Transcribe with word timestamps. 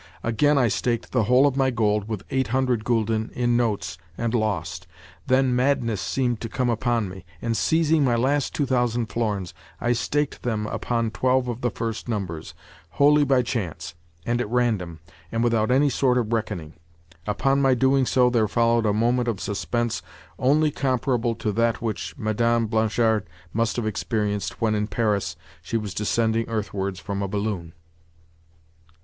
Again 0.23 0.57
I 0.57 0.67
staked 0.67 1.11
the 1.11 1.25
whole 1.25 1.45
of 1.45 1.55
my 1.55 1.69
gold, 1.69 2.07
with 2.09 2.23
eight 2.31 2.47
hundred 2.47 2.83
gülden, 2.83 3.31
in 3.33 3.55
notes, 3.55 3.99
and 4.17 4.33
lost. 4.33 4.87
Then 5.27 5.55
madness 5.55 6.01
seemed 6.01 6.41
to 6.41 6.49
come 6.49 6.71
upon 6.71 7.07
me, 7.07 7.23
and 7.39 7.55
seizing 7.55 8.03
my 8.03 8.15
last 8.15 8.55
two 8.55 8.65
thousand 8.65 9.09
florins, 9.11 9.53
I 9.79 9.93
staked 9.93 10.41
them 10.41 10.65
upon 10.65 11.11
twelve 11.11 11.47
of 11.47 11.61
the 11.61 11.69
first 11.69 12.09
numbers—wholly 12.09 13.25
by 13.25 13.43
chance, 13.43 13.93
and 14.25 14.41
at 14.41 14.49
random, 14.49 15.01
and 15.31 15.43
without 15.43 15.69
any 15.69 15.91
sort 15.91 16.17
of 16.17 16.33
reckoning. 16.33 16.73
Upon 17.27 17.61
my 17.61 17.75
doing 17.75 18.07
so 18.07 18.31
there 18.31 18.47
followed 18.47 18.87
a 18.87 18.93
moment 18.93 19.27
of 19.27 19.39
suspense 19.39 20.01
only 20.39 20.71
comparable 20.71 21.35
to 21.35 21.51
that 21.51 21.79
which 21.79 22.17
Madame 22.17 22.65
Blanchard 22.65 23.27
must 23.53 23.75
have 23.75 23.85
experienced 23.85 24.59
when, 24.59 24.73
in 24.73 24.87
Paris, 24.87 25.35
she 25.61 25.77
was 25.77 25.93
descending 25.93 26.49
earthwards 26.49 26.99
from 26.99 27.21
a 27.21 27.27
balloon. 27.27 27.73